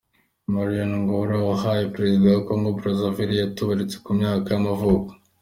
Marien 0.53 0.91
Ngouabi, 1.01 1.37
wabaye 1.49 1.83
perezida 1.93 2.27
wa 2.31 2.43
Kongo 2.47 2.67
Brazzaville 2.77 3.33
yaratabarutse, 3.37 3.95
ku 4.05 4.09
myaka 4.19 4.47
y’amavuko. 4.53 5.09